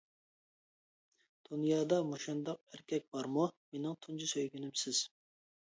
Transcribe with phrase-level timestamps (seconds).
[1.49, 5.07] دۇنيادا مۇشۇنداق ئەركەك بارمۇ؟ مېنىڭ تۇنجى سۆيگىنىم سىز.